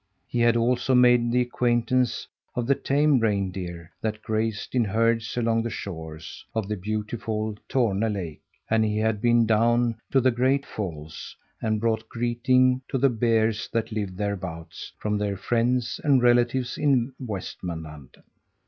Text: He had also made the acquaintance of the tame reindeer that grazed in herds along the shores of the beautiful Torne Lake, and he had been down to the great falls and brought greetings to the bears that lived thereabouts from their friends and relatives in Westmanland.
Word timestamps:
He 0.27 0.39
had 0.39 0.57
also 0.57 0.95
made 0.95 1.31
the 1.31 1.41
acquaintance 1.41 2.27
of 2.55 2.65
the 2.65 2.73
tame 2.73 3.19
reindeer 3.19 3.91
that 4.01 4.23
grazed 4.23 4.73
in 4.73 4.83
herds 4.83 5.37
along 5.37 5.61
the 5.61 5.69
shores 5.69 6.43
of 6.55 6.67
the 6.67 6.75
beautiful 6.75 7.55
Torne 7.69 7.99
Lake, 8.11 8.41
and 8.67 8.83
he 8.83 8.97
had 8.97 9.21
been 9.21 9.45
down 9.45 9.99
to 10.09 10.19
the 10.19 10.31
great 10.31 10.65
falls 10.65 11.35
and 11.61 11.79
brought 11.79 12.09
greetings 12.09 12.81
to 12.87 12.97
the 12.97 13.09
bears 13.11 13.69
that 13.71 13.91
lived 13.91 14.17
thereabouts 14.17 14.91
from 14.97 15.19
their 15.19 15.37
friends 15.37 16.01
and 16.03 16.23
relatives 16.23 16.79
in 16.79 17.13
Westmanland. 17.19 18.17